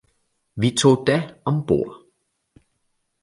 vi 0.61 0.69
tog 0.81 0.95
da 1.09 1.17
om 1.45 1.61
bord. 1.67 1.91